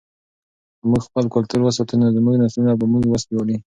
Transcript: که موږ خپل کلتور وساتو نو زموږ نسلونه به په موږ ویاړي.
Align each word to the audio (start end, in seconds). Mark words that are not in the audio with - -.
که 0.79 0.83
موږ 0.89 1.01
خپل 1.07 1.25
کلتور 1.35 1.61
وساتو 1.63 1.93
نو 2.01 2.07
زموږ 2.15 2.35
نسلونه 2.43 2.71
به 2.73 2.79
په 2.81 2.85
موږ 2.91 3.03
ویاړي. 3.07 3.57